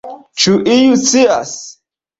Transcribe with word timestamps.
Ĉu 0.43 0.53
iu 0.77 0.97
scias? 1.05 1.57